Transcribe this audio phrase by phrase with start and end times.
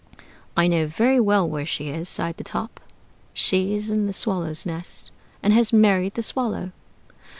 [0.57, 2.79] "I know very well where she is!" sighed the Top.
[3.35, 5.11] "She is in the Swallow's nest,
[5.43, 6.71] and has married the Swallow!"